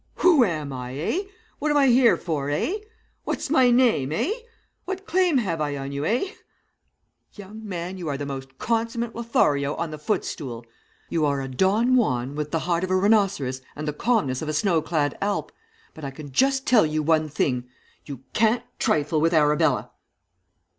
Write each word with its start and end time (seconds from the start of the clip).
Who 0.15 0.43
am 0.43 0.73
I, 0.73 0.95
eh? 0.97 1.21
What 1.59 1.69
am 1.69 1.77
I 1.77 1.85
here 1.89 2.17
for, 2.17 2.49
eh? 2.49 2.73
What's 3.23 3.51
my 3.51 3.69
name, 3.69 4.11
eh? 4.11 4.31
What 4.85 5.05
claim 5.05 5.37
have 5.37 5.61
I 5.61 5.77
on 5.77 5.91
you, 5.91 6.03
eh? 6.07 6.31
Young 7.33 7.63
man, 7.63 7.99
you 7.99 8.07
are 8.07 8.17
the 8.17 8.25
most 8.25 8.57
consummate 8.57 9.13
Lothario 9.15 9.75
on 9.75 9.91
the 9.91 9.99
footstool. 9.99 10.65
You 11.11 11.23
are 11.27 11.39
a 11.39 11.47
Don 11.47 11.95
Juan 11.95 12.33
with 12.33 12.49
the 12.49 12.61
hide 12.61 12.83
of 12.83 12.89
a 12.89 12.95
rhinoceros 12.95 13.61
and 13.75 13.87
the 13.87 13.93
calmness 13.93 14.41
of 14.41 14.49
a 14.49 14.53
snow 14.53 14.81
clad 14.81 15.15
Alp, 15.21 15.51
but 15.93 16.03
I 16.03 16.09
can 16.09 16.31
just 16.31 16.65
tell 16.65 16.83
you 16.87 17.03
one 17.03 17.29
thing. 17.29 17.69
You 18.07 18.21
can't 18.33 18.63
trifle 18.79 19.21
with 19.21 19.35
Arabella!' 19.35 19.91